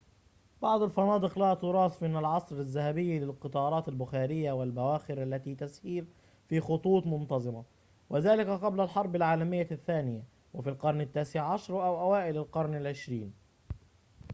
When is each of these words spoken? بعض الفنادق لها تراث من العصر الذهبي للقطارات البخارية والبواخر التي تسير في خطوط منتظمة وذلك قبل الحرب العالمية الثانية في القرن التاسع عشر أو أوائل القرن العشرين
بعض 0.61 0.81
الفنادق 0.83 1.39
لها 1.39 1.53
تراث 1.53 2.03
من 2.03 2.17
العصر 2.17 2.55
الذهبي 2.55 3.19
للقطارات 3.19 3.87
البخارية 3.89 4.51
والبواخر 4.51 5.23
التي 5.23 5.55
تسير 5.55 6.05
في 6.47 6.59
خطوط 6.59 7.07
منتظمة 7.07 7.63
وذلك 8.09 8.47
قبل 8.49 8.81
الحرب 8.81 9.15
العالمية 9.15 9.67
الثانية 9.71 10.23
في 10.63 10.69
القرن 10.69 11.01
التاسع 11.01 11.41
عشر 11.53 11.73
أو 11.85 12.01
أوائل 12.01 12.37
القرن 12.37 12.75
العشرين 12.75 13.33